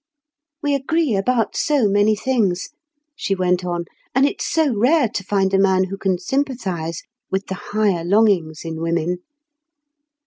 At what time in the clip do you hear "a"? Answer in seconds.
5.53-5.59